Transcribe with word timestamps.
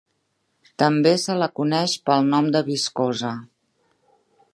També 0.83 1.11
se 1.23 1.35
la 1.43 1.47
coneix 1.59 1.93
pel 2.07 2.25
nom 2.31 2.47
de 2.57 2.63
viscosa. 2.71 3.33